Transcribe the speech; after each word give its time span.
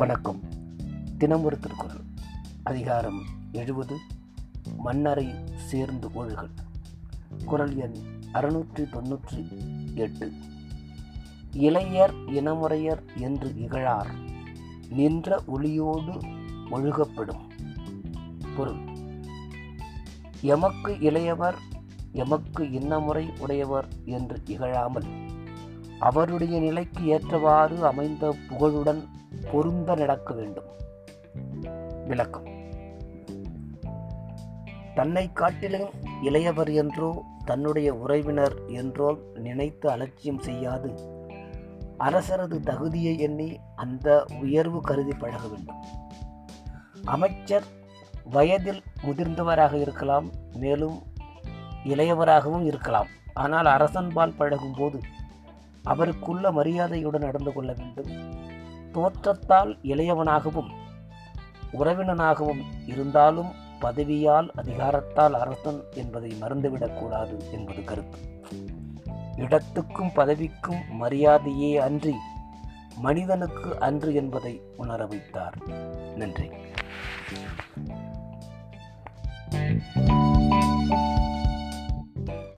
வணக்கம். 0.00 0.40
தினமொரு 1.18 1.58
திருக்குறள். 1.58 2.00
அதிகாரம் 2.62 3.22
எழுபது. 3.52 3.96
மன்னரை 4.76 5.28
சேர்ந்து 5.56 6.08
ஒழுகல். 6.08 6.50
குரல் 7.44 7.76
எண் 7.76 7.94
அறுநூற்றி 8.32 8.88
தொன்னூற்றி 8.88 9.48
எட்டு. 9.94 10.32
இளையர் 11.52 12.32
இனமுறையர் 12.32 13.02
என்று 13.14 13.56
இகழார். 13.56 14.10
நின்ற 14.88 15.42
ஒளியோடு 15.46 16.20
ஒழுகப்படும். 16.70 17.50
பொருள். 18.56 18.80
எமக்கு 20.40 20.98
இளையவர் 20.98 21.58
எமக்கு 22.12 22.70
இன்னமுறை 22.70 23.32
உடையவர் 23.38 23.88
என்று 24.04 24.42
இகழாமல் 24.46 25.06
அவருடைய 26.00 26.58
நிலைக்கு 26.58 27.06
ஏற்றவாறு 27.06 27.86
அமைந்த 27.86 28.34
புகழுடன் 28.48 29.08
பொருந்த 29.52 29.94
நடக்க 29.94 30.34
வேண்டும். 30.34 30.68
விளக்கம். 32.06 32.48
தன்னை 34.94 35.32
காட்டிலும் 35.32 35.88
இளையவர் 36.22 36.72
என்றோ 36.74 37.24
தன்னுடைய 37.44 37.94
உறவினர் 37.94 38.56
என்றோ 38.66 39.16
நினைத்து 39.34 39.90
அலட்சியம் 39.90 40.38
செய்யாது. 40.38 40.90
அரசரது 41.98 42.60
தகுதியை 42.60 43.18
எண்ணி 43.18 43.60
அந்த 43.76 44.24
உயர்வு 44.40 44.80
கருதி 44.80 45.12
பழக 45.18 45.46
வேண்டும். 45.46 45.80
அமைச்சர் 47.04 47.64
வயதில் 48.24 48.82
முதிர்ந்தவராக 49.02 49.80
இருக்கலாம் 49.80 50.30
மேலும் 50.52 51.02
இளையவராகவும் 51.84 52.64
இருக்கலாம். 52.64 53.06
ஆனால் 53.34 53.64
அரசன்பால் 53.64 54.36
பழகும்போது 54.36 55.00
அவருக்குள்ள 55.82 56.52
மரியாதையுடன் 56.52 57.22
நடந்து 57.22 57.52
கொள்ள 57.52 57.74
வேண்டும். 57.78 58.38
தோற்றத்தால் 58.92 59.78
இளையவனாகவும் 59.82 60.70
உறவினனாகவும் 61.72 62.60
இருந்தாலும் 62.86 63.68
பதவியால் 63.80 64.50
அதிகாரத்தால் 64.56 65.32
அரசன் 65.32 65.82
என்பதை 65.94 66.36
மறந்துவிடக்கூடாது 66.40 67.50
என்பது 67.52 67.84
கருத்து. 67.84 68.18
இடத்துக்கும் 69.36 70.12
பதவிக்கும் 70.12 71.02
மரியாதையே 71.02 71.76
அன்றி 71.76 72.14
மனிதனுக்கு 72.96 73.80
அன்று 73.80 74.14
என்பதை 74.14 74.62
உணர 74.76 75.06
வைத்தார். 75.06 75.54
நன்றி. 76.16 76.50